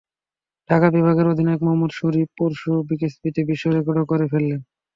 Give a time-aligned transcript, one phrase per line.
[0.69, 4.61] ঢাকা বিভাগের অধিনায়ক মোহাম্মদ শরীফ পরশু বিকেএসপিতে বিশ্ব রেকর্ডই করে ফেললেন।